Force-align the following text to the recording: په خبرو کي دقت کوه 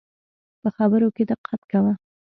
په 0.61 0.69
خبرو 0.77 1.07
کي 1.15 1.23
دقت 1.31 1.61
کوه 1.71 1.93